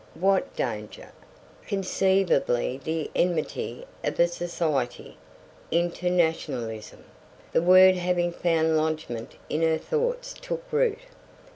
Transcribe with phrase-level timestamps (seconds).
[0.19, 1.11] What danger?
[1.67, 5.15] Conceivably the enmity of a society
[5.69, 7.03] internationalism.
[7.51, 11.01] The word having found lodgment in her thoughts took root.